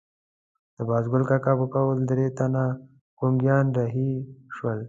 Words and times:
د 0.75 0.77
بازګل 0.89 1.23
کاکا 1.29 1.53
په 1.59 1.65
قول 1.73 1.97
درې 2.11 2.25
تنه 2.37 2.63
ګونګیان 3.19 3.65
رهي 3.77 4.11
شول. 4.55 4.79